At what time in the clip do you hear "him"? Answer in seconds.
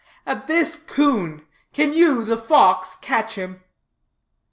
3.35-3.61